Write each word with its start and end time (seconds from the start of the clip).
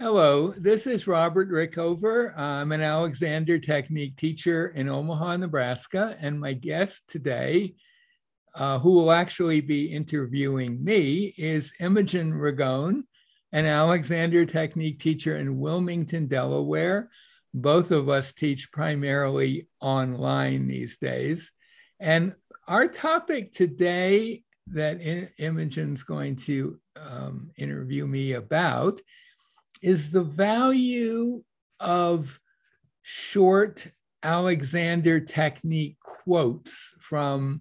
Hello, 0.00 0.52
this 0.56 0.88
is 0.88 1.06
Robert 1.06 1.48
Rickover. 1.48 2.36
I'm 2.36 2.72
an 2.72 2.80
Alexander 2.80 3.60
Technique 3.60 4.16
teacher 4.16 4.70
in 4.70 4.88
Omaha, 4.88 5.36
Nebraska, 5.36 6.16
and 6.20 6.40
my 6.40 6.52
guest 6.52 7.08
today, 7.08 7.76
uh, 8.56 8.80
who 8.80 8.90
will 8.90 9.12
actually 9.12 9.60
be 9.60 9.86
interviewing 9.86 10.82
me, 10.82 11.32
is 11.38 11.74
Imogen 11.78 12.32
Ragone, 12.32 13.04
an 13.52 13.66
Alexander 13.66 14.44
Technique 14.44 14.98
teacher 14.98 15.36
in 15.36 15.60
Wilmington, 15.60 16.26
Delaware. 16.26 17.08
Both 17.54 17.92
of 17.92 18.08
us 18.08 18.32
teach 18.32 18.72
primarily 18.72 19.68
online 19.80 20.66
these 20.66 20.96
days. 20.96 21.52
And 22.00 22.34
our 22.66 22.88
topic 22.88 23.52
today 23.52 24.42
that 24.66 25.30
Imogen's 25.38 26.02
going 26.02 26.34
to 26.34 26.80
um, 26.96 27.52
interview 27.56 28.08
me 28.08 28.32
about 28.32 29.00
is 29.84 30.10
the 30.10 30.22
value 30.22 31.42
of 31.78 32.40
short 33.02 33.86
Alexander 34.22 35.20
technique 35.20 35.98
quotes 36.00 36.94
from 37.00 37.60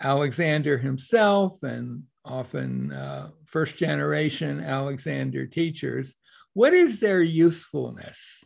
Alexander 0.00 0.78
himself 0.78 1.62
and 1.62 2.04
often 2.24 2.90
uh, 2.92 3.28
first 3.44 3.76
generation 3.76 4.58
Alexander 4.60 5.46
teachers. 5.46 6.14
What 6.54 6.72
is 6.72 7.00
their 7.00 7.20
usefulness? 7.20 8.42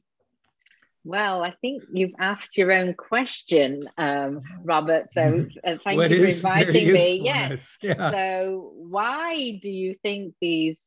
Well, 1.04 1.44
I 1.44 1.54
think 1.60 1.84
you've 1.92 2.16
asked 2.18 2.58
your 2.58 2.72
own 2.72 2.94
question, 2.94 3.80
um, 3.96 4.42
Robert. 4.64 5.06
So 5.12 5.20
mm-hmm. 5.20 5.58
uh, 5.64 5.76
thank 5.84 5.98
what 5.98 6.10
you 6.10 6.18
for 6.18 6.24
inviting 6.24 6.92
me. 6.92 7.22
Yes. 7.24 7.78
Yeah. 7.82 8.10
So, 8.10 8.72
why 8.74 9.60
do 9.62 9.70
you 9.70 9.94
think 10.02 10.34
these 10.40 10.78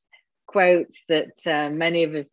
quotes 0.52 1.02
that 1.08 1.36
uh, 1.48 1.70
many 1.70 2.04
of 2.04 2.16
us 2.16 2.26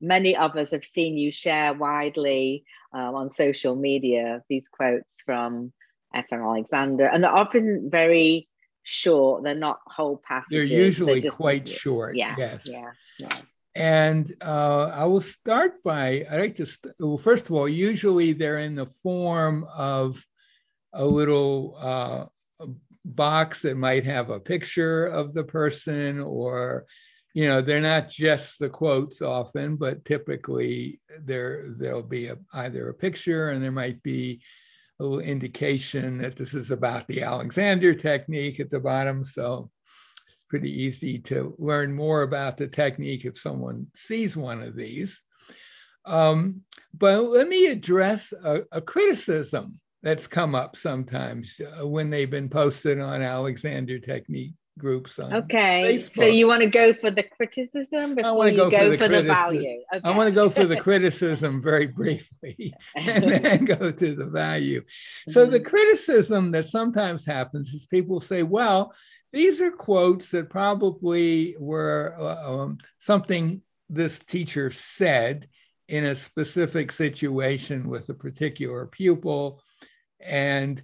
many 0.00 0.36
of 0.36 0.56
us 0.56 0.72
have 0.72 0.84
seen 0.84 1.16
you 1.16 1.30
share 1.30 1.72
widely 1.72 2.64
um, 2.92 3.14
on 3.14 3.30
social 3.30 3.76
media 3.76 4.42
these 4.48 4.66
quotes 4.70 5.22
from 5.24 5.72
F.M. 6.14 6.42
Alexander, 6.42 7.06
and 7.06 7.22
they're 7.22 7.34
often 7.34 7.88
very 7.90 8.48
short. 8.82 9.44
They're 9.44 9.54
not 9.54 9.80
whole 9.86 10.20
passages. 10.26 10.50
They're 10.50 10.64
usually 10.64 11.20
they're 11.20 11.30
quite 11.30 11.68
short. 11.68 12.16
Yeah. 12.16 12.34
Yes. 12.36 12.68
Yeah. 12.68 12.90
Yeah. 13.18 13.38
And 13.74 14.30
uh, 14.42 14.90
I 14.92 15.04
will 15.06 15.22
start 15.22 15.82
by 15.82 16.26
I 16.30 16.36
like 16.36 16.56
to 16.56 16.66
st- 16.66 16.94
well, 16.98 17.16
first 17.16 17.46
of 17.46 17.52
all, 17.52 17.68
usually 17.68 18.34
they're 18.34 18.58
in 18.58 18.74
the 18.74 18.86
form 18.86 19.66
of 19.74 20.22
a 20.92 21.06
little 21.06 21.76
uh, 21.78 22.26
box 23.04 23.62
that 23.62 23.76
might 23.76 24.04
have 24.04 24.28
a 24.28 24.40
picture 24.40 25.06
of 25.06 25.32
the 25.32 25.44
person 25.44 26.20
or 26.20 26.84
you 27.34 27.48
know 27.48 27.62
they're 27.62 27.80
not 27.80 28.10
just 28.10 28.58
the 28.58 28.68
quotes 28.68 29.22
often 29.22 29.76
but 29.76 30.04
typically 30.04 31.00
there 31.20 31.74
there'll 31.78 32.02
be 32.02 32.26
a, 32.26 32.36
either 32.52 32.88
a 32.88 32.94
picture 32.94 33.50
and 33.50 33.62
there 33.62 33.72
might 33.72 34.02
be 34.02 34.42
a 35.00 35.02
little 35.02 35.20
indication 35.20 36.18
that 36.18 36.36
this 36.36 36.54
is 36.54 36.70
about 36.70 37.06
the 37.08 37.22
alexander 37.22 37.94
technique 37.94 38.60
at 38.60 38.70
the 38.70 38.78
bottom. 38.78 39.24
So 39.24 39.70
it's 40.28 40.44
pretty 40.48 40.70
easy 40.70 41.18
to 41.20 41.54
learn 41.58 41.92
more 41.92 42.22
about 42.22 42.56
the 42.56 42.68
technique 42.68 43.24
if 43.24 43.38
someone 43.38 43.88
sees 43.94 44.36
one 44.36 44.62
of 44.62 44.76
these. 44.76 45.22
Um, 46.04 46.64
but 46.94 47.22
let 47.22 47.48
me 47.48 47.66
address 47.66 48.32
a, 48.32 48.62
a, 48.72 48.80
criticism 48.80 49.80
that's 50.02 50.26
come 50.26 50.56
up 50.56 50.74
sometimes 50.74 51.60
uh, 51.60 51.86
when 51.86 52.10
they've 52.10 52.28
been 52.28 52.48
posted 52.48 52.98
on 52.98 53.22
alexander 53.22 54.00
technique 54.00 54.54
groups 54.78 55.18
on 55.18 55.32
okay 55.34 55.94
Facebook. 55.94 56.14
so 56.14 56.24
you 56.24 56.46
want 56.46 56.62
to 56.62 56.68
go 56.68 56.94
for 56.94 57.10
the 57.10 57.22
criticism 57.22 58.14
before 58.14 58.48
you 58.48 58.56
go, 58.56 58.70
go, 58.70 58.78
for, 58.78 58.90
the, 58.90 58.96
for 58.96 59.08
the 59.08 59.22
value 59.22 59.82
okay. 59.94 60.00
i 60.02 60.16
want 60.16 60.26
to 60.26 60.34
go 60.34 60.48
for 60.48 60.64
the 60.64 60.76
criticism 60.76 61.62
very 61.62 61.86
briefly 61.86 62.72
and 62.96 63.30
then 63.30 63.64
go 63.66 63.90
to 63.90 64.14
the 64.14 64.26
value 64.26 64.82
so 65.28 65.42
mm-hmm. 65.42 65.52
the 65.52 65.60
criticism 65.60 66.50
that 66.52 66.64
sometimes 66.64 67.26
happens 67.26 67.68
is 67.74 67.84
people 67.84 68.18
say 68.18 68.42
well 68.42 68.94
these 69.32 69.60
are 69.60 69.70
quotes 69.70 70.30
that 70.30 70.50
probably 70.50 71.54
were 71.58 72.14
uh, 72.18 72.62
um, 72.62 72.78
something 72.98 73.60
this 73.90 74.20
teacher 74.20 74.70
said 74.70 75.46
in 75.88 76.04
a 76.04 76.14
specific 76.14 76.90
situation 76.90 77.88
with 77.88 78.08
a 78.08 78.14
particular 78.14 78.86
pupil 78.86 79.60
and 80.20 80.82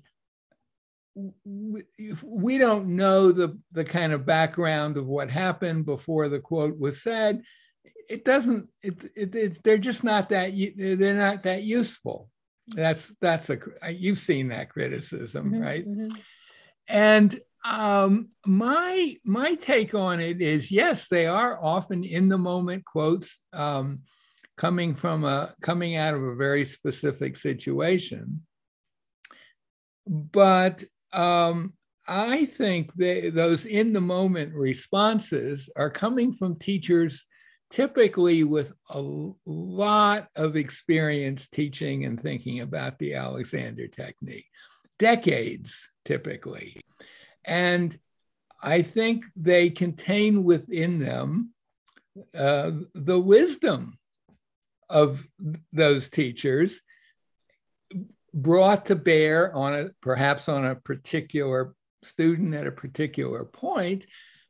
we 1.44 2.58
don't 2.58 2.86
know 2.88 3.32
the, 3.32 3.58
the 3.72 3.84
kind 3.84 4.12
of 4.12 4.26
background 4.26 4.96
of 4.96 5.06
what 5.06 5.30
happened 5.30 5.86
before 5.86 6.28
the 6.28 6.40
quote 6.40 6.78
was 6.78 7.02
said. 7.02 7.42
It 8.08 8.24
doesn't, 8.24 8.68
it, 8.82 9.04
it, 9.16 9.34
it's, 9.34 9.58
they're 9.58 9.78
just 9.78 10.04
not 10.04 10.28
that, 10.30 10.52
they're 10.76 11.14
not 11.14 11.42
that 11.44 11.62
useful. 11.62 12.30
That's, 12.68 13.14
that's 13.20 13.50
a, 13.50 13.58
you've 13.90 14.18
seen 14.18 14.48
that 14.48 14.70
criticism, 14.70 15.52
mm-hmm, 15.52 15.60
right? 15.60 15.88
Mm-hmm. 15.88 16.16
And 16.88 17.40
um, 17.64 18.28
my, 18.46 19.16
my 19.24 19.54
take 19.54 19.94
on 19.94 20.20
it 20.20 20.40
is, 20.40 20.70
yes, 20.70 21.08
they 21.08 21.26
are 21.26 21.58
often 21.62 22.04
in 22.04 22.28
the 22.28 22.38
moment 22.38 22.84
quotes 22.84 23.40
um, 23.52 24.00
coming 24.56 24.94
from 24.94 25.24
a, 25.24 25.54
coming 25.62 25.96
out 25.96 26.14
of 26.14 26.22
a 26.22 26.36
very 26.36 26.64
specific 26.64 27.36
situation 27.36 28.42
but 30.08 30.84
um, 31.12 31.74
I 32.06 32.46
think 32.46 32.94
they, 32.94 33.30
those 33.30 33.66
in 33.66 33.92
the 33.92 34.00
moment 34.00 34.54
responses 34.54 35.70
are 35.76 35.90
coming 35.90 36.32
from 36.32 36.58
teachers 36.58 37.26
typically 37.70 38.44
with 38.44 38.72
a 38.88 39.02
lot 39.44 40.28
of 40.36 40.56
experience 40.56 41.48
teaching 41.48 42.06
and 42.06 42.20
thinking 42.20 42.60
about 42.60 42.98
the 42.98 43.14
Alexander 43.14 43.86
technique, 43.86 44.46
decades 44.98 45.88
typically. 46.04 46.80
And 47.44 47.98
I 48.62 48.82
think 48.82 49.24
they 49.36 49.70
contain 49.70 50.44
within 50.44 50.98
them 50.98 51.52
uh, 52.34 52.70
the 52.94 53.20
wisdom 53.20 53.98
of 54.88 55.26
those 55.72 56.08
teachers 56.08 56.80
brought 58.42 58.86
to 58.86 58.94
bear 58.94 59.54
on 59.54 59.74
a 59.74 59.88
perhaps 60.00 60.48
on 60.48 60.64
a 60.64 60.74
particular 60.74 61.74
student 62.04 62.54
at 62.54 62.66
a 62.66 62.72
particular 62.72 63.44
point 63.44 64.06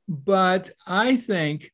but 0.06 0.70
i 0.86 1.16
think 1.16 1.70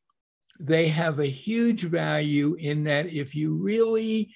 they 0.59 0.87
have 0.87 1.19
a 1.19 1.25
huge 1.25 1.83
value 1.83 2.55
in 2.55 2.85
that 2.85 3.07
if 3.07 3.35
you 3.35 3.61
really 3.61 4.33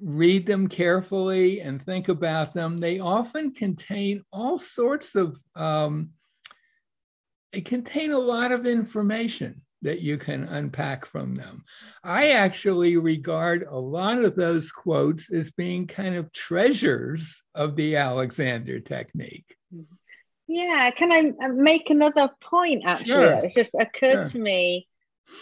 read 0.00 0.46
them 0.46 0.68
carefully 0.68 1.60
and 1.60 1.84
think 1.84 2.08
about 2.08 2.54
them 2.54 2.78
they 2.78 2.98
often 2.98 3.52
contain 3.52 4.22
all 4.32 4.58
sorts 4.58 5.14
of 5.14 5.38
um, 5.54 6.10
they 7.52 7.60
contain 7.60 8.12
a 8.12 8.18
lot 8.18 8.52
of 8.52 8.66
information 8.66 9.62
that 9.86 10.00
you 10.00 10.18
can 10.18 10.44
unpack 10.48 11.06
from 11.06 11.36
them. 11.36 11.64
I 12.02 12.30
actually 12.30 12.96
regard 12.96 13.64
a 13.68 13.78
lot 13.78 14.18
of 14.18 14.34
those 14.34 14.72
quotes 14.72 15.32
as 15.32 15.50
being 15.52 15.86
kind 15.86 16.16
of 16.16 16.32
treasures 16.32 17.42
of 17.54 17.76
the 17.76 17.94
Alexander 17.94 18.80
technique. 18.80 19.56
Yeah, 20.48 20.90
can 20.90 21.12
I 21.12 21.32
uh, 21.44 21.52
make 21.52 21.88
another 21.90 22.30
point? 22.40 22.82
Actually, 22.84 23.06
sure. 23.06 23.44
it 23.44 23.54
just 23.54 23.74
occurred 23.78 24.30
sure. 24.30 24.30
to 24.30 24.38
me 24.40 24.88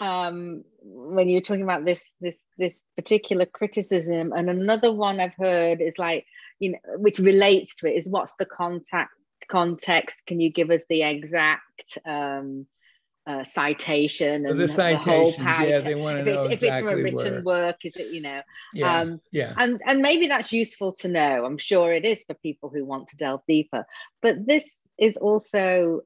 um, 0.03 0.62
when 0.82 1.31
you 1.31 1.37
were 1.37 1.43
talking 1.43 1.62
about 1.62 1.87
this 1.87 2.05
this 2.21 2.38
this 2.59 2.81
particular 2.97 3.47
criticism, 3.47 4.32
and 4.32 4.50
another 4.50 4.93
one 4.93 5.21
I've 5.21 5.34
heard 5.38 5.81
is 5.81 5.99
like 5.99 6.26
you 6.59 6.72
know, 6.72 6.78
which 6.97 7.19
relates 7.19 7.75
to 7.76 7.87
it 7.87 7.97
is 7.97 8.11
what's 8.11 8.34
the 8.37 8.47
contact 8.47 9.12
context? 9.49 10.16
Can 10.26 10.38
you 10.41 10.50
give 10.50 10.71
us 10.71 10.82
the 10.88 11.03
exact 11.03 11.99
um, 12.05 12.66
uh, 13.27 13.43
citation 13.43 14.47
and 14.47 14.61
the, 14.61 14.67
the 14.67 14.97
whole 14.97 15.33
yeah, 15.39 15.81
they 15.81 15.94
want 15.94 16.17
to 16.17 16.21
if 16.21 16.26
know 16.26 16.44
it's, 16.44 16.55
exactly 16.55 16.55
if 16.55 16.62
it's 16.62 16.79
from 16.79 16.88
a 16.88 17.03
written 17.03 17.44
where. 17.44 17.67
work, 17.67 17.76
is 17.85 17.97
it 17.97 18.12
you 18.12 18.21
know? 18.21 18.43
Yeah, 18.75 19.00
um, 19.00 19.21
yeah. 19.32 19.55
And 19.56 19.81
and 19.87 20.00
maybe 20.00 20.26
that's 20.26 20.53
useful 20.53 20.93
to 20.97 21.09
know. 21.09 21.44
I'm 21.44 21.59
sure 21.59 21.93
it 21.93 22.05
is 22.05 22.23
for 22.25 22.35
people 22.35 22.71
who 22.71 22.85
want 22.85 23.09
to 23.09 23.17
delve 23.17 23.41
deeper. 23.49 23.87
But 24.21 24.47
this 24.47 24.65
is 24.99 25.17
also 25.17 26.03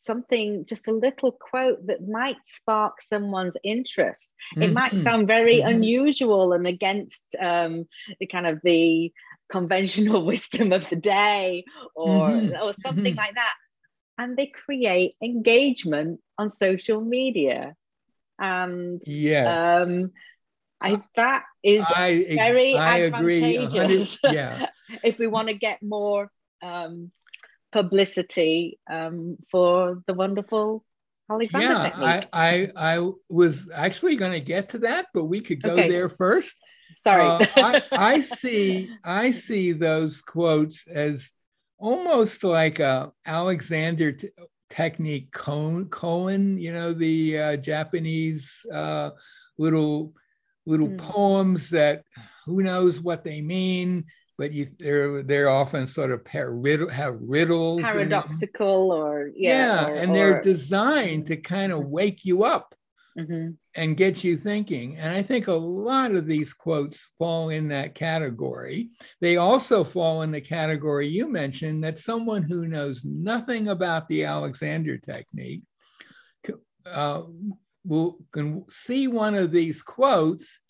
something, 0.00 0.66
just 0.68 0.88
a 0.88 0.92
little 0.92 1.32
quote 1.32 1.86
that 1.86 2.06
might 2.06 2.36
spark 2.44 3.00
someone's 3.00 3.54
interest. 3.62 4.34
Mm-hmm. 4.54 4.62
It 4.62 4.72
might 4.72 4.92
mm-hmm. 4.92 5.04
sound 5.04 5.26
very 5.28 5.58
mm-hmm. 5.58 5.70
unusual 5.70 6.52
and 6.52 6.66
against 6.66 7.36
um, 7.40 7.86
the 8.18 8.26
kind 8.26 8.46
of 8.46 8.60
the 8.64 9.12
conventional 9.48 10.26
wisdom 10.26 10.72
of 10.72 10.88
the 10.90 10.96
day 10.96 11.64
or 11.94 12.30
mm-hmm. 12.30 12.62
or 12.62 12.72
something 12.82 13.04
mm-hmm. 13.04 13.18
like 13.18 13.34
that 13.34 13.54
and 14.18 14.36
they 14.36 14.46
create 14.46 15.14
engagement 15.22 16.20
on 16.38 16.50
social 16.50 17.00
media. 17.00 17.74
And 18.38 19.00
yes, 19.04 19.58
um, 19.58 20.10
I, 20.80 21.02
that 21.16 21.44
is 21.62 21.84
I, 21.86 22.26
very 22.34 22.76
I 22.76 23.02
advantageous. 23.02 24.18
Agree. 24.22 24.34
Yeah. 24.34 24.66
if 25.04 25.18
we 25.18 25.26
want 25.26 25.48
to 25.48 25.54
get 25.54 25.82
more 25.82 26.30
um, 26.62 27.10
publicity 27.72 28.78
um, 28.90 29.36
for 29.50 30.02
the 30.06 30.14
wonderful 30.14 30.84
Alexander 31.30 31.66
yeah, 31.66 31.82
technique? 31.82 32.28
I, 32.32 32.70
I, 32.76 32.96
I 32.96 33.10
was 33.28 33.70
actually 33.72 34.16
going 34.16 34.32
to 34.32 34.40
get 34.40 34.70
to 34.70 34.78
that, 34.80 35.06
but 35.14 35.24
we 35.24 35.40
could 35.40 35.62
go 35.62 35.72
Okay. 35.72 35.88
there 35.88 36.08
first. 36.08 36.56
Sorry. 36.96 37.22
Uh, 37.22 37.46
I, 37.56 37.82
I 37.92 38.20
see 38.20 38.90
I 39.04 39.30
see 39.30 39.72
those 39.72 40.20
quotes 40.20 40.86
as 40.86 41.32
almost 41.78 42.44
like 42.44 42.78
a 42.78 43.12
Alexander 43.26 44.12
t- 44.12 44.30
technique 44.74 45.30
koan, 45.32 46.60
you 46.60 46.72
know, 46.72 46.92
the 46.92 47.38
uh, 47.38 47.56
Japanese 47.56 48.66
uh, 48.72 49.10
little 49.58 50.12
little 50.66 50.88
Hmm. 50.88 50.96
poems 50.96 51.70
that 51.70 52.02
who 52.46 52.62
knows 52.62 53.00
what 53.00 53.22
they 53.22 53.40
mean, 53.40 54.04
but 54.38 54.52
you, 54.52 54.68
they're 54.78 55.22
they're 55.22 55.48
often 55.48 55.86
sort 55.86 56.10
of 56.10 56.24
par- 56.24 56.52
riddle, 56.52 56.88
have 56.88 57.16
riddles. 57.20 57.82
Paradoxical 57.82 58.90
or 58.92 59.30
yeah. 59.36 59.50
Yeah, 59.50 59.86
or- 59.88 59.94
and 59.94 60.14
they're 60.14 60.40
designed 60.42 61.26
to 61.26 61.36
kind 61.36 61.72
of 61.72 61.86
wake 61.86 62.24
you 62.24 62.44
up 62.44 62.74
Mhm. 63.16 63.56
and 63.76 63.96
get 63.96 64.24
you 64.24 64.36
thinking. 64.36 64.96
And 64.96 65.14
I 65.14 65.22
think 65.22 65.46
a 65.46 65.52
lot 65.52 66.14
of 66.14 66.26
these 66.26 66.52
quotes 66.52 67.10
fall 67.18 67.50
in 67.50 67.68
that 67.68 67.94
category. 67.94 68.90
They 69.20 69.36
also 69.36 69.84
fall 69.84 70.22
in 70.22 70.32
the 70.32 70.40
category 70.40 71.08
you 71.08 71.28
mentioned 71.28 71.84
that 71.84 71.98
someone 71.98 72.42
who 72.42 72.66
knows 72.66 73.04
nothing 73.04 73.68
about 73.68 74.08
the 74.08 74.24
Alexander 74.24 74.98
technique 74.98 75.62
uh, 76.86 77.22
will 77.84 78.18
can 78.32 78.64
see 78.68 79.08
one 79.08 79.34
of 79.34 79.50
these 79.52 79.82
quotes 79.82 80.60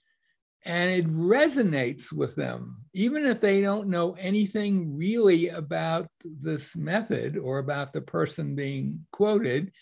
and 0.64 0.91
it 0.91 1.06
resonates 1.08 2.12
with 2.12 2.35
them, 2.37 2.87
even 2.94 3.26
if 3.26 3.41
they 3.41 3.61
don't 3.61 3.88
know 3.88 4.12
anything 4.19 4.96
really 4.96 5.49
about 5.49 6.08
this 6.25 6.75
method 6.75 7.37
or 7.37 7.58
about 7.58 7.93
the 7.93 8.00
person 8.00 8.55
being 8.55 9.05
quoted. 9.12 9.73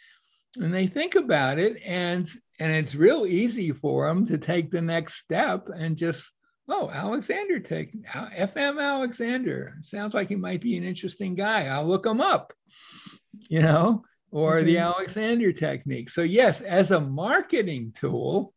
And 0.60 0.72
they 0.72 0.86
think 0.86 1.14
about 1.14 1.58
it, 1.58 1.80
and 1.84 2.28
and 2.58 2.72
it's 2.72 2.94
real 2.94 3.26
easy 3.26 3.72
for 3.72 4.06
them 4.06 4.26
to 4.26 4.38
take 4.38 4.70
the 4.70 4.82
next 4.82 5.14
step 5.14 5.68
and 5.74 5.96
just, 5.96 6.30
oh, 6.68 6.90
Alexander 6.90 7.58
take 7.58 7.92
FM 8.04 8.80
Alexander. 8.80 9.78
Sounds 9.82 10.14
like 10.14 10.28
he 10.28 10.36
might 10.36 10.60
be 10.60 10.76
an 10.76 10.84
interesting 10.84 11.34
guy. 11.34 11.66
I'll 11.66 11.88
look 11.88 12.06
him 12.06 12.20
up, 12.20 12.52
you 13.48 13.62
know, 13.62 14.04
or 14.30 14.62
the 14.62 14.76
Mhm. 14.76 14.82
Alexander 14.82 15.52
technique. 15.52 16.08
So 16.10 16.22
yes, 16.22 16.60
as 16.60 16.90
a 16.90 17.00
marketing 17.00 17.92
tool, 17.96 18.54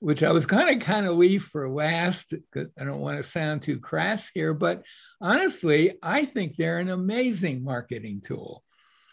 which 0.00 0.22
I 0.22 0.32
was 0.32 0.46
going 0.46 0.66
to 0.78 0.84
kind 0.84 1.06
of 1.06 1.16
leave 1.16 1.44
for 1.44 1.68
last 1.70 2.30
because 2.30 2.70
I 2.78 2.84
don't 2.84 3.00
want 3.00 3.18
to 3.18 3.22
sound 3.22 3.62
too 3.62 3.78
crass 3.78 4.30
here, 4.34 4.52
but 4.54 4.82
honestly, 5.20 5.98
I 6.02 6.24
think 6.24 6.56
they're 6.56 6.78
an 6.78 6.90
amazing 6.90 7.62
marketing 7.62 8.20
tool. 8.24 8.64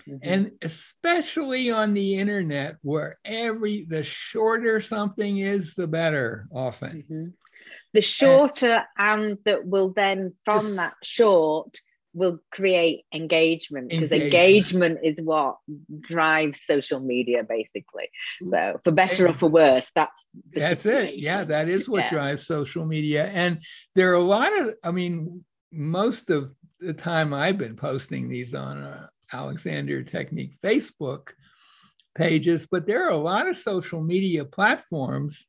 Mhm. 0.07 0.19
And 0.21 0.51
especially 0.62 1.71
on 1.71 1.94
the 1.94 2.15
internet, 2.15 2.77
where 2.81 3.18
every 3.25 3.86
the 3.86 4.04
shorter 4.04 4.80
something 4.80 5.38
is, 5.39 5.74
the 5.75 5.88
better 5.88 6.48
often. 6.51 7.04
Mhm. 7.09 7.33
The 7.94 8.01
shorter 8.01 8.83
and 8.98 9.38
that 9.45 9.65
will 9.65 9.92
then 9.94 10.33
from 10.45 10.62
Just- 10.65 10.75
that 10.77 10.95
short 11.04 11.80
will 12.13 12.39
create 12.51 13.01
engagement 13.13 13.89
because 13.89 14.12
Engagement. 14.12 14.33
engagement 14.33 15.00
is 15.04 15.21
what 15.24 15.57
drives 16.01 16.63
social 16.63 17.00
media 17.00 17.44
basically. 17.44 18.09
So 18.50 18.80
for 18.83 18.92
better 18.92 19.27
or 19.27 19.33
for 19.33 19.50
worse, 19.50 19.92
that's 19.94 20.25
the 20.51 20.59
That's 20.62 20.86
it. 20.86 21.18
Yeah, 21.19 21.44
that 21.44 21.69
is 21.69 21.88
what 21.88 22.06
Yeah. 22.06 22.09
drives 22.09 22.48
social 22.48 22.86
media. 22.86 23.25
And 23.27 23.62
there 23.94 24.09
are 24.12 24.15
a 24.15 24.19
lot 24.21 24.51
of, 24.59 24.74
I 24.83 24.89
mean, 24.92 25.44
most 25.71 26.30
of 26.31 26.56
the 26.80 26.94
time 26.94 27.33
I've 27.33 27.57
been 27.59 27.75
posting 27.75 28.30
these 28.30 28.56
on 28.56 28.81
uh, 28.83 29.07
Alexander 29.34 30.04
Technique 30.04 30.54
Facebook 30.64 31.30
pages, 32.16 32.68
but 32.70 32.88
there 32.88 33.06
are 33.06 33.12
a 33.12 33.18
lot 33.18 33.48
of 33.48 33.58
social 33.58 34.02
media 34.02 34.44
platforms 34.46 35.48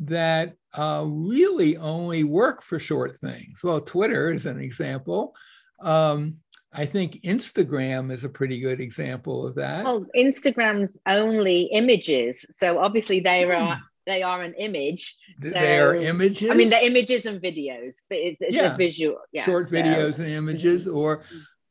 that 0.00 0.54
uh, 0.76 1.04
really 1.06 1.76
only 1.76 2.24
work 2.24 2.62
for 2.62 2.78
short 2.78 3.16
things. 3.18 3.60
Well, 3.62 3.80
Twitter 3.80 4.32
is 4.32 4.44
an 4.46 4.60
example. 4.60 5.34
Um, 5.80 6.36
I 6.72 6.86
think 6.86 7.22
Instagram 7.22 8.10
is 8.12 8.24
a 8.24 8.28
pretty 8.28 8.58
good 8.60 8.80
example 8.80 9.46
of 9.46 9.54
that. 9.54 9.84
Well, 9.84 10.06
Instagram's 10.16 10.98
only 11.06 11.62
images, 11.72 12.44
so 12.50 12.78
obviously 12.80 13.20
they 13.20 13.44
Hmm. 13.44 13.50
are 13.52 13.80
they 14.06 14.22
are 14.22 14.42
an 14.42 14.52
image. 14.58 15.16
Th- 15.40 15.54
they 15.54 15.78
are 15.78 15.94
images. 15.94 16.50
I 16.50 16.54
mean, 16.54 16.68
they're 16.68 16.84
images 16.84 17.24
and 17.24 17.40
videos, 17.40 17.94
but 18.10 18.18
it's, 18.18 18.36
it's 18.42 18.54
Yeah. 18.54 18.74
a 18.74 18.76
visual. 18.76 19.16
Yeah, 19.32 19.44
short 19.46 19.68
so- 19.68 19.74
videos 19.76 20.18
and 20.18 20.28
images 20.28 20.86
or 20.86 21.22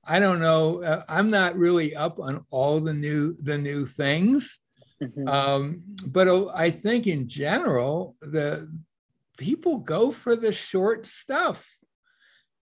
i 0.05 0.19
don't 0.19 0.39
know 0.39 0.83
uh, 0.83 1.03
i'm 1.07 1.29
not 1.29 1.55
really 1.57 1.95
up 1.95 2.19
on 2.19 2.45
all 2.49 2.79
the 2.79 2.93
new 2.93 3.33
the 3.41 3.57
new 3.57 3.85
things 3.85 4.59
Mhm. 5.01 5.27
um, 5.27 5.83
but 6.05 6.27
uh, 6.27 6.47
i 6.53 6.69
think 6.69 7.07
in 7.07 7.27
general 7.27 8.15
the 8.21 8.69
people 9.37 9.77
go 9.77 10.11
for 10.11 10.35
the 10.35 10.51
short 10.51 11.05
stuff 11.05 11.67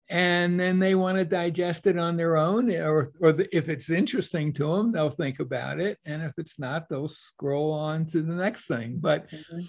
and 0.08 0.58
then 0.58 0.80
they 0.80 0.96
want 0.96 1.16
to 1.18 1.24
digest 1.24 1.86
it 1.86 1.96
on 1.96 2.16
their 2.16 2.36
own 2.36 2.68
or, 2.74 3.06
or 3.20 3.32
the, 3.32 3.56
if 3.56 3.68
it's 3.68 3.90
interesting 3.90 4.52
to 4.52 4.66
them 4.76 4.90
they'll 4.90 5.08
think 5.10 5.38
about 5.40 5.78
it 5.80 5.98
and 6.04 6.22
if 6.22 6.32
it's 6.36 6.58
not 6.58 6.88
they'll 6.88 7.08
scroll 7.08 7.72
on 7.72 8.06
to 8.06 8.20
the 8.22 8.34
next 8.34 8.66
thing 8.66 8.98
but 8.98 9.28
Mhm. 9.30 9.68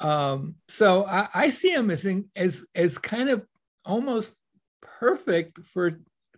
um, 0.00 0.54
so 0.68 1.04
I, 1.04 1.28
I 1.34 1.48
see 1.50 1.74
them 1.74 1.90
as 1.90 2.06
in, 2.06 2.30
as 2.34 2.64
as 2.74 2.96
kind 2.96 3.28
of 3.28 3.46
almost 3.84 4.34
perfect 4.80 5.58
for 5.66 5.90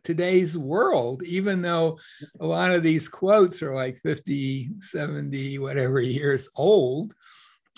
today's 0.04 0.56
world, 0.58 1.22
even 1.22 1.62
though 1.62 1.98
a 2.40 2.46
lot 2.46 2.70
of 2.72 2.82
these 2.82 3.08
quotes 3.08 3.62
are 3.62 3.74
like 3.74 3.98
50, 3.98 4.70
70, 4.80 5.58
whatever 5.58 6.00
years 6.00 6.48
old. 6.56 7.14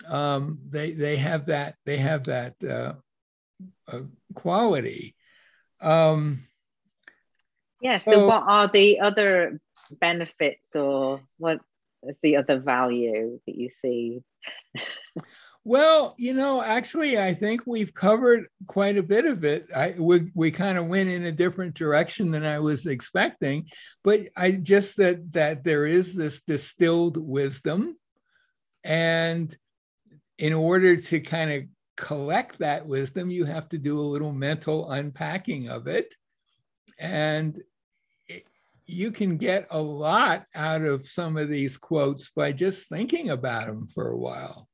Um, 0.08 0.58
they 0.68 0.92
they 0.92 1.16
have 1.16 1.46
that 1.46 1.76
they 1.86 1.96
have 1.98 2.24
that 2.24 2.54
uh, 2.64 2.94
uh, 3.88 4.00
quality. 4.34 5.14
Um, 5.80 6.48
Yeah. 7.80 7.98
So, 7.98 8.12
So- 8.12 8.26
what 8.26 8.42
are 8.46 8.68
the 8.68 9.00
other 9.00 9.60
benefits, 10.00 10.74
or 10.74 11.20
what 11.38 11.60
is 12.02 12.16
the 12.22 12.36
other 12.36 12.58
value 12.58 13.40
that 13.46 13.54
you 13.54 13.70
see? 13.70 14.22
Well, 15.66 16.14
you 16.18 16.34
know, 16.34 16.62
actually, 16.62 17.18
I 17.18 17.32
think 17.32 17.62
we've 17.66 17.94
covered 17.94 18.48
quite 18.66 18.98
a 18.98 19.02
bit 19.02 19.24
of 19.24 19.44
it. 19.44 19.66
I 19.74 19.94
we, 19.98 20.30
we 20.34 20.50
kind 20.50 20.76
of 20.76 20.88
went 20.88 21.08
in 21.08 21.24
a 21.24 21.32
different 21.32 21.74
direction 21.74 22.30
than 22.30 22.44
I 22.44 22.58
was 22.58 22.84
expecting, 22.84 23.68
but 24.02 24.20
I 24.36 24.52
just 24.52 24.98
that 24.98 25.32
that 25.32 25.64
there 25.64 25.86
is 25.86 26.14
this 26.14 26.42
distilled 26.42 27.16
wisdom, 27.16 27.96
and 28.84 29.56
in 30.36 30.52
order 30.52 30.96
to 30.96 31.20
kind 31.20 31.50
of 31.50 31.62
collect 31.96 32.58
that 32.58 32.86
wisdom, 32.86 33.30
you 33.30 33.46
have 33.46 33.68
to 33.70 33.78
do 33.78 33.98
a 33.98 34.02
little 34.02 34.32
mental 34.32 34.90
unpacking 34.90 35.70
of 35.70 35.86
it, 35.86 36.14
and 36.98 37.58
you 38.86 39.10
can 39.12 39.38
get 39.38 39.66
a 39.70 39.80
lot 39.80 40.44
out 40.54 40.82
of 40.82 41.06
some 41.06 41.38
of 41.38 41.48
these 41.48 41.78
quotes 41.78 42.28
by 42.28 42.52
just 42.52 42.86
thinking 42.90 43.30
about 43.30 43.66
them 43.66 43.86
for 43.86 44.10
a 44.10 44.18
while 44.18 44.68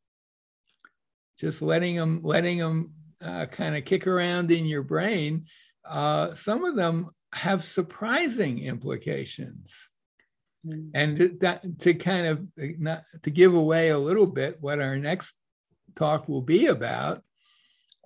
just 1.40 1.62
letting 1.62 1.96
them 1.96 2.20
letting 2.22 2.58
them 2.58 2.92
uh, 3.22 3.46
kind 3.46 3.76
of 3.76 3.84
kick 3.84 4.06
around 4.06 4.50
in 4.50 4.66
your 4.66 4.82
brain 4.82 5.42
uh, 5.84 6.34
some 6.34 6.64
of 6.64 6.76
them 6.76 7.10
have 7.32 7.64
surprising 7.64 8.58
implications. 8.58 9.88
And 10.94 11.16
to, 11.16 11.38
that, 11.40 11.78
to 11.80 11.94
kind 11.94 12.26
of 12.26 12.38
uh, 12.62 12.66
not 12.78 13.04
to 13.22 13.30
give 13.30 13.54
away 13.54 13.88
a 13.88 13.98
little 13.98 14.26
bit 14.26 14.58
what 14.60 14.78
our 14.78 14.98
next 14.98 15.36
talk 15.96 16.28
will 16.28 16.42
be 16.42 16.66
about 16.66 17.22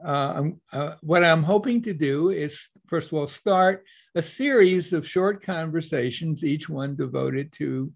uh, 0.04 0.42
uh, 0.72 0.94
what 1.00 1.24
i'm 1.24 1.42
hoping 1.42 1.82
to 1.82 1.92
do 1.92 2.30
is 2.30 2.68
first 2.86 3.08
of 3.08 3.18
all 3.18 3.26
start 3.26 3.84
a 4.14 4.22
series 4.22 4.92
of 4.92 5.06
short 5.06 5.42
conversations 5.42 6.44
each 6.44 6.68
one 6.68 6.96
devoted 6.96 7.52
to 7.52 7.92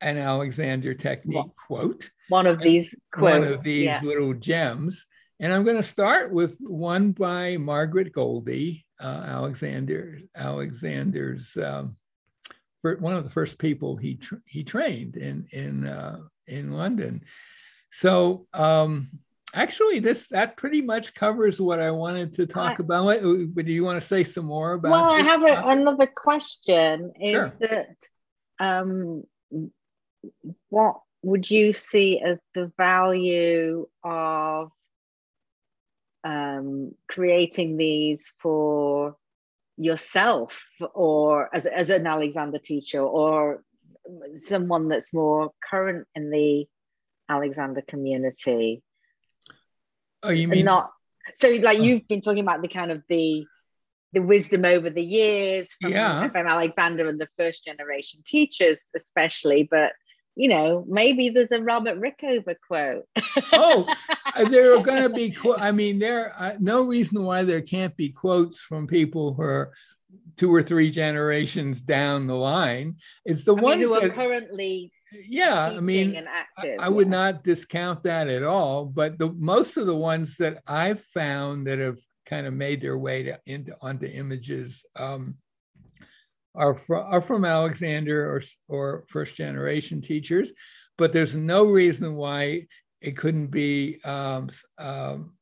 an 0.00 0.18
alexander 0.18 0.94
technique 0.94 1.54
quote 1.56 2.10
One 2.28 2.46
of 2.46 2.60
these 2.60 2.94
quotes. 3.12 3.40
one 3.40 3.52
of 3.52 3.62
these 3.62 3.84
yeah. 3.86 4.00
little 4.02 4.34
gems. 4.34 5.06
And 5.40 5.52
I'm 5.52 5.64
going 5.64 5.76
to 5.76 5.82
start 5.82 6.32
with 6.32 6.56
one 6.60 7.12
by 7.12 7.56
Margaret 7.58 8.12
Goldie, 8.12 8.84
uh, 9.00 9.22
Alexander 9.26 10.18
Alexander's 10.36 11.56
um, 11.56 11.96
one 12.82 13.14
of 13.16 13.24
the 13.24 13.30
first 13.30 13.58
people 13.58 13.96
he 13.96 14.16
tr- 14.16 14.42
he 14.46 14.64
trained 14.64 15.16
in 15.16 15.46
in 15.52 15.86
uh, 15.86 16.18
in 16.46 16.72
London. 16.72 17.22
So 17.90 18.46
um, 18.52 19.08
actually, 19.54 20.00
this 20.00 20.28
that 20.28 20.56
pretty 20.56 20.82
much 20.82 21.14
covers 21.14 21.60
what 21.60 21.78
I 21.80 21.90
wanted 21.92 22.34
to 22.34 22.46
talk 22.46 22.80
I- 22.80 22.82
about. 22.82 23.04
What- 23.04 23.54
But 23.54 23.64
do 23.66 23.72
you 23.72 23.84
want 23.84 24.00
to 24.00 24.06
say 24.06 24.24
some 24.24 24.46
more 24.46 24.72
about? 24.72 24.90
Well, 24.90 25.10
I 25.10 25.20
have 25.20 25.42
a, 25.42 25.68
another 25.68 26.06
question. 26.06 27.12
Is 27.20 27.30
Sure. 27.30 27.52
that 27.60 27.90
um, 28.58 29.22
what 30.68 30.96
would 31.22 31.50
you 31.50 31.72
see 31.72 32.20
as 32.20 32.38
the 32.54 32.72
value 32.76 33.86
of 34.04 34.70
um, 36.24 36.94
creating 37.08 37.76
these 37.76 38.32
for 38.38 39.16
yourself 39.76 40.66
or 40.94 41.54
as, 41.54 41.66
as 41.66 41.90
an 41.90 42.06
Alexander 42.06 42.58
teacher 42.58 43.00
or 43.00 43.62
someone 44.36 44.88
that's 44.88 45.12
more 45.14 45.52
current 45.62 46.06
in 46.14 46.30
the 46.30 46.66
Alexander 47.28 47.82
community. 47.86 48.82
Oh, 50.22 50.30
you 50.30 50.48
mean 50.48 50.64
not 50.64 50.90
so 51.36 51.48
like 51.48 51.78
oh. 51.78 51.82
you've 51.82 52.08
been 52.08 52.20
talking 52.20 52.42
about 52.42 52.62
the 52.62 52.68
kind 52.68 52.90
of 52.90 53.02
the 53.08 53.44
the 54.12 54.22
wisdom 54.22 54.64
over 54.64 54.88
the 54.88 55.04
years 55.04 55.74
from, 55.80 55.92
yeah. 55.92 56.28
from 56.28 56.46
Alexander 56.46 57.08
and 57.08 57.20
the 57.20 57.28
first 57.36 57.62
generation 57.62 58.20
teachers, 58.24 58.84
especially, 58.96 59.68
but 59.70 59.92
you 60.38 60.48
know, 60.48 60.84
maybe 60.86 61.30
there's 61.30 61.50
a 61.50 61.60
Robert 61.60 62.00
Rickover 62.00 62.54
quote. 62.64 63.06
oh, 63.54 63.92
there 64.50 64.76
are 64.76 64.82
going 64.82 65.02
to 65.02 65.08
be. 65.08 65.36
I 65.56 65.72
mean, 65.72 65.98
there 65.98 66.32
uh, 66.38 66.52
no 66.60 66.84
reason 66.84 67.24
why 67.24 67.42
there 67.42 67.60
can't 67.60 67.96
be 67.96 68.10
quotes 68.10 68.60
from 68.60 68.86
people 68.86 69.34
who 69.34 69.42
are 69.42 69.72
two 70.36 70.54
or 70.54 70.62
three 70.62 70.92
generations 70.92 71.80
down 71.80 72.28
the 72.28 72.36
line. 72.36 72.98
It's 73.24 73.42
the 73.42 73.56
I 73.56 73.60
ones 73.60 73.80
mean, 73.80 73.88
who 73.88 73.94
that, 73.94 74.04
are 74.04 74.10
currently. 74.10 74.92
Yeah, 75.26 75.72
I 75.76 75.80
mean, 75.80 76.14
active, 76.14 76.76
I, 76.78 76.86
I 76.86 76.88
would 76.88 77.08
not 77.08 77.42
discount 77.42 78.04
that 78.04 78.28
at 78.28 78.44
all. 78.44 78.86
But 78.86 79.18
the 79.18 79.32
most 79.32 79.76
of 79.76 79.86
the 79.86 79.96
ones 79.96 80.36
that 80.36 80.62
I've 80.68 81.00
found 81.00 81.66
that 81.66 81.80
have 81.80 81.98
kind 82.26 82.46
of 82.46 82.54
made 82.54 82.80
their 82.80 82.96
way 82.96 83.24
to, 83.24 83.40
into 83.44 83.76
onto 83.82 84.06
images 84.06 84.86
um, 84.94 85.38
are, 86.58 86.74
from, 86.74 87.06
are 87.12 87.20
from 87.20 87.44
Alexander 87.44 88.30
or, 88.30 88.42
or 88.68 89.04
first 89.08 89.34
generation 89.34 90.00
teachers, 90.00 90.52
but 90.96 91.12
there's 91.12 91.36
no 91.36 91.64
reason 91.64 92.16
why 92.16 92.66
it 93.00 93.16
couldn't 93.16 93.46
be 93.46 94.00
um, 94.04 94.50
um, 94.78 95.34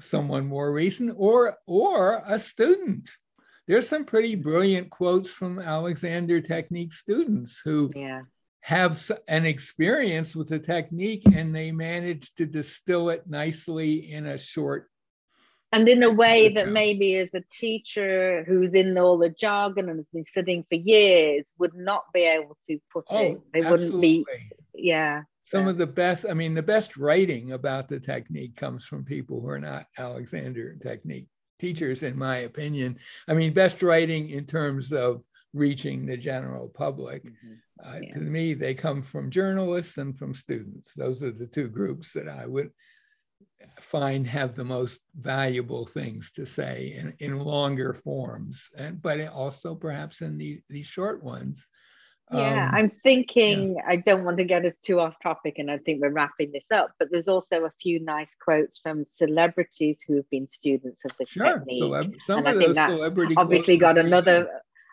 someone 0.00 0.46
more 0.46 0.72
recent 0.72 1.14
or, 1.16 1.56
or 1.66 2.22
a 2.26 2.38
student. 2.38 3.10
There's 3.66 3.88
some 3.88 4.04
pretty 4.04 4.34
brilliant 4.34 4.90
quotes 4.90 5.30
from 5.30 5.58
Alexander 5.58 6.40
Technique 6.40 6.92
students 6.92 7.60
who 7.64 7.90
yeah. 7.94 8.22
have 8.62 9.10
an 9.28 9.44
experience 9.44 10.34
with 10.34 10.48
the 10.48 10.58
technique 10.58 11.22
and 11.32 11.54
they 11.54 11.70
manage 11.70 12.32
to 12.34 12.46
distill 12.46 13.10
it 13.10 13.28
nicely 13.28 14.12
in 14.12 14.26
a 14.26 14.38
short 14.38 14.89
and 15.72 15.88
in 15.88 16.02
a 16.02 16.10
way 16.10 16.48
that 16.48 16.68
maybe 16.68 17.16
as 17.16 17.34
a 17.34 17.44
teacher 17.52 18.44
who's 18.46 18.74
in 18.74 18.96
all 18.98 19.18
the 19.18 19.30
jargon 19.30 19.88
and 19.88 19.98
has 19.98 20.06
been 20.12 20.24
studying 20.24 20.64
for 20.68 20.74
years 20.76 21.52
would 21.58 21.74
not 21.74 22.04
be 22.12 22.22
able 22.22 22.56
to 22.68 22.78
put 22.92 23.04
oh, 23.10 23.18
it 23.18 23.40
they 23.52 23.60
absolutely. 23.60 23.90
wouldn't 23.90 24.00
be 24.00 24.24
yeah 24.74 25.22
some 25.42 25.64
yeah. 25.64 25.70
of 25.70 25.78
the 25.78 25.86
best 25.86 26.26
i 26.28 26.34
mean 26.34 26.54
the 26.54 26.62
best 26.62 26.96
writing 26.96 27.52
about 27.52 27.88
the 27.88 28.00
technique 28.00 28.56
comes 28.56 28.84
from 28.84 29.04
people 29.04 29.40
who 29.40 29.48
are 29.48 29.58
not 29.58 29.86
alexander 29.98 30.76
technique 30.82 31.26
teachers 31.58 32.02
in 32.02 32.18
my 32.18 32.38
opinion 32.38 32.98
i 33.28 33.34
mean 33.34 33.52
best 33.52 33.82
writing 33.82 34.30
in 34.30 34.44
terms 34.44 34.92
of 34.92 35.22
reaching 35.52 36.06
the 36.06 36.16
general 36.16 36.68
public 36.68 37.24
mm-hmm. 37.24 37.54
uh, 37.84 37.98
yeah. 38.00 38.14
to 38.14 38.20
me 38.20 38.54
they 38.54 38.72
come 38.72 39.02
from 39.02 39.30
journalists 39.30 39.98
and 39.98 40.16
from 40.18 40.32
students 40.32 40.94
those 40.94 41.22
are 41.22 41.32
the 41.32 41.46
two 41.46 41.68
groups 41.68 42.12
that 42.12 42.28
i 42.28 42.46
would 42.46 42.70
find 43.80 44.26
have 44.26 44.54
the 44.54 44.64
most 44.64 45.00
valuable 45.18 45.86
things 45.86 46.30
to 46.30 46.46
say 46.46 46.94
in, 46.98 47.14
in 47.18 47.38
longer 47.38 47.92
forms 47.92 48.70
and 48.76 49.00
but 49.02 49.20
also 49.28 49.74
perhaps 49.74 50.20
in 50.22 50.38
the, 50.38 50.60
these 50.68 50.86
short 50.86 51.22
ones 51.22 51.66
yeah 52.32 52.68
um, 52.68 52.74
i'm 52.74 52.90
thinking 53.02 53.74
yeah. 53.74 53.82
i 53.88 53.96
don't 53.96 54.24
want 54.24 54.36
to 54.36 54.44
get 54.44 54.64
us 54.64 54.76
too 54.78 55.00
off 55.00 55.14
topic 55.22 55.54
and 55.58 55.70
i 55.70 55.78
think 55.78 56.00
we're 56.00 56.10
wrapping 56.10 56.50
this 56.52 56.66
up 56.70 56.92
but 56.98 57.08
there's 57.10 57.28
also 57.28 57.64
a 57.64 57.72
few 57.82 58.00
nice 58.00 58.36
quotes 58.40 58.78
from 58.78 59.04
celebrities 59.04 59.98
who 60.06 60.16
have 60.16 60.28
been 60.30 60.48
students 60.48 61.00
of 61.04 61.12
the 61.18 61.26
sure. 61.26 61.58
technique 61.58 61.82
Celeb- 61.82 62.20
some 62.20 62.46
and 62.46 62.48
of 62.48 62.62
I 62.62 62.66
those 62.66 62.96
celebrity 62.98 63.34
obviously 63.36 63.76
got 63.76 63.98
another 63.98 64.48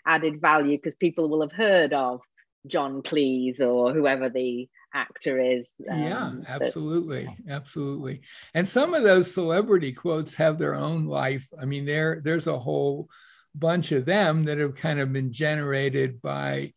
added 0.05 0.41
value 0.41 0.77
because 0.77 0.95
people 0.95 1.29
will 1.29 1.41
have 1.41 1.51
heard 1.51 1.93
of 1.93 2.21
john 2.67 3.01
cleese 3.01 3.59
or 3.59 3.93
whoever 3.93 4.29
the 4.29 4.69
actor 4.93 5.39
is. 5.39 5.69
Um, 5.89 6.03
yeah, 6.03 6.31
absolutely, 6.47 7.27
but, 7.45 7.53
absolutely. 7.53 8.21
And 8.53 8.67
some 8.67 8.93
of 8.93 9.03
those 9.03 9.33
celebrity 9.33 9.91
quotes 9.93 10.33
have 10.35 10.57
their 10.57 10.75
own 10.75 11.05
life. 11.05 11.47
I 11.61 11.65
mean, 11.65 11.85
there 11.85 12.21
there's 12.23 12.47
a 12.47 12.57
whole 12.57 13.09
bunch 13.53 13.91
of 13.91 14.05
them 14.05 14.43
that 14.45 14.57
have 14.57 14.75
kind 14.75 14.99
of 14.99 15.11
been 15.13 15.31
generated 15.31 16.21
by 16.21 16.73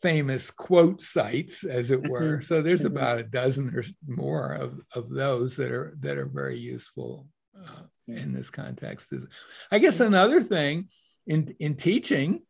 famous 0.00 0.50
quote 0.50 1.00
sites, 1.00 1.64
as 1.64 1.90
it 1.90 2.08
were. 2.08 2.38
Mm-hmm. 2.38 2.44
So 2.44 2.60
there's 2.60 2.82
mm-hmm. 2.82 2.96
about 2.96 3.18
a 3.18 3.24
dozen 3.24 3.74
or 3.74 3.84
more 4.06 4.54
of, 4.54 4.80
of 4.94 5.10
those 5.10 5.56
that 5.56 5.72
are 5.72 5.96
that 6.00 6.18
are 6.18 6.28
very 6.28 6.58
useful 6.58 7.26
uh, 7.56 7.82
in 8.08 8.32
this 8.32 8.50
context. 8.50 9.12
Is 9.12 9.26
I 9.70 9.78
guess 9.78 10.00
another 10.00 10.42
thing 10.42 10.88
in 11.26 11.54
in 11.58 11.76
teaching, 11.76 12.42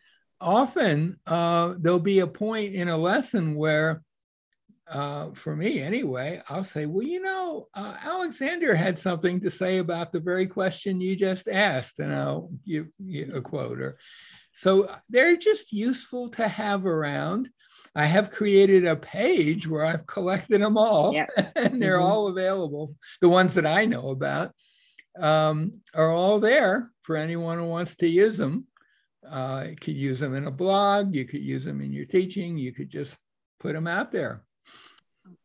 often 0.43 1.19
uh, 1.27 1.75
there'll 1.79 1.99
be 1.99 2.19
a 2.19 2.27
point 2.27 2.75
in 2.75 2.89
a 2.89 2.97
lesson 2.97 3.55
where 3.55 4.03
uh, 4.93 5.33
for 5.33 5.57
me 5.57 5.81
anyway, 5.81 6.43
I'll 6.49 6.65
say, 6.65 6.85
well, 6.85 7.07
you 7.07 7.23
know, 7.23 7.69
uh, 7.75 7.97
Alexander 8.03 8.75
had 8.75 8.99
something 8.99 9.41
to 9.41 9.51
say 9.51 9.79
about 9.79 10.13
the 10.13 10.21
very 10.21 10.47
question 10.47 11.01
you 11.01 11.17
just 11.17 11.49
asked, 11.49 11.99
and 11.99 12.15
I'll 12.15 12.51
give 12.67 12.89
you 12.99 13.33
a 13.35 13.41
quote. 13.41 13.81
Or, 13.81 13.99
so 14.53 14.95
they're 15.09 15.37
just 15.37 15.73
useful 15.73 16.29
to 16.31 16.47
have 16.47 16.85
around. 16.85 17.49
I 17.95 18.05
have 18.05 18.31
created 18.31 18.85
a 18.85 18.97
page 18.97 19.67
where 19.67 19.85
I've 19.85 20.07
collected 20.07 20.61
them 20.61 20.77
all, 20.77 21.15
yeah. 21.15 21.27
and 21.57 21.81
they're 21.81 21.99
mm-hmm. 21.99 22.05
all 22.05 22.29
available. 22.29 22.95
The 23.23 23.31
ones 23.31 23.55
that 23.55 23.67
I 23.67 23.87
know 23.87 24.11
about 24.11 24.53
um, 25.19 25.81
are 25.95 26.11
all 26.11 26.39
there 26.39 26.91
for 27.03 27.17
anyone 27.17 27.59
who 27.59 27.67
wants 27.67 27.97
to 27.97 28.09
use 28.09 28.37
them. 28.37 28.67
Uh, 29.29 29.67
you 29.71 29.77
could 29.77 29.95
use 29.95 30.21
them 30.21 30.35
in 30.35 30.47
a 30.47 30.51
blog, 30.51 31.15
you 31.15 31.25
could 31.25 31.43
use 31.43 31.65
them 31.65 31.81
in 31.81 31.93
your 31.93 32.05
teaching, 32.05 32.59
you 32.59 32.73
could 32.73 32.91
just 32.91 33.21
put 33.61 33.73
them 33.73 33.87
out 33.87 34.11
there. 34.11 34.43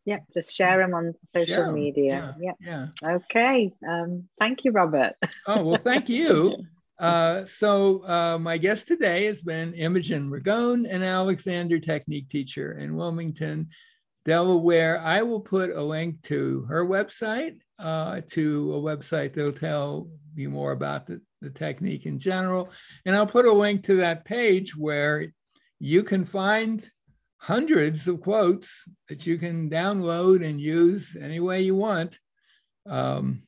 Yep, 0.06 0.24
just 0.34 0.56
share 0.56 0.78
them 0.78 0.94
on 0.94 1.14
social 1.34 1.72
media. 1.72 2.36
Yeah, 2.40 2.54
yeah. 2.60 2.88
Okay. 3.04 3.74
Um, 3.88 4.30
thank 4.40 4.64
you, 4.64 4.72
Robert. 4.72 5.14
oh, 5.46 5.64
well, 5.64 5.78
thank 5.78 6.10
you. 6.20 6.56
Uh, 6.98 7.46
so 7.46 8.04
uh, 8.08 8.38
my 8.40 8.58
guest 8.58 8.88
today 8.88 9.26
has 9.26 9.42
been 9.42 9.74
Imogen 9.74 10.32
Ragone, 10.32 10.92
an 10.92 11.04
Alexander 11.04 11.80
Technique 11.80 12.30
teacher 12.30 12.78
in 12.80 12.96
Wilmington, 12.96 13.70
Delaware. 14.28 15.00
I 15.00 15.22
will 15.22 15.40
put 15.40 15.72
a 15.72 15.82
link 15.82 16.22
to 16.24 16.66
her 16.68 16.86
website, 16.86 17.60
uh, 17.80 18.22
to 18.32 18.74
a 18.76 18.82
website 18.82 19.34
that'll 19.34 19.54
tell 19.54 20.10
you 20.36 20.50
more 20.50 20.74
about 20.74 21.08
the, 21.08 21.22
the 21.42 21.50
technique 21.50 22.06
in 22.06 22.20
general. 22.20 22.70
And 23.06 23.16
I'll 23.16 23.26
put 23.26 23.46
a 23.46 23.52
link 23.52 23.86
to 23.86 23.96
that 23.96 24.26
page 24.26 24.76
where 24.76 25.34
you 25.80 26.04
can 26.04 26.26
find 26.26 26.88
hundreds 27.38 28.06
of 28.10 28.20
quotes 28.20 28.84
that 29.08 29.26
you 29.26 29.38
can 29.38 29.70
download 29.70 30.46
and 30.46 30.60
use 30.60 31.16
any 31.16 31.40
way 31.40 31.62
you 31.62 31.76
want. 31.76 32.20
Um, 32.86 33.44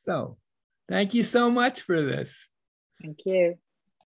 so 0.00 0.38
thank 0.88 1.14
you 1.14 1.22
so 1.22 1.50
much 1.50 1.82
for 1.82 2.02
this. 2.02 2.48
Thank 3.00 3.18
you. 3.24 3.58